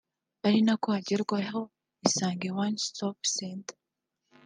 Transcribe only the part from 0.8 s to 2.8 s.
hongerwa Isange One